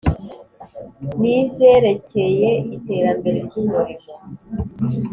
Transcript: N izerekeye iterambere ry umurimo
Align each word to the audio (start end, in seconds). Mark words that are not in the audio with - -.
N 1.19 1.21
izerekeye 1.39 2.49
iterambere 2.75 3.37
ry 3.47 3.55
umurimo 3.61 4.11